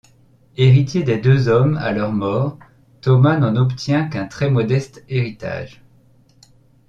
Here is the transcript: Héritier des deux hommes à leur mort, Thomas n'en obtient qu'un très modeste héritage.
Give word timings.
Héritier 0.57 1.03
des 1.03 1.19
deux 1.19 1.47
hommes 1.47 1.77
à 1.77 1.91
leur 1.91 2.11
mort, 2.11 2.57
Thomas 3.01 3.37
n'en 3.37 3.55
obtient 3.55 4.07
qu'un 4.09 4.25
très 4.25 4.49
modeste 4.49 5.03
héritage. 5.09 5.83